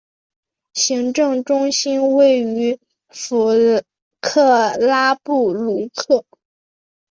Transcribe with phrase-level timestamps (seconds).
[0.73, 3.51] 行政中心位于弗
[4.19, 6.25] 克拉布鲁克。